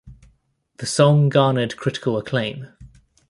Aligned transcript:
The 0.77 0.87
song 0.87 1.29
garnered 1.29 1.77
critical 1.77 2.17
acclaim. 2.17 2.69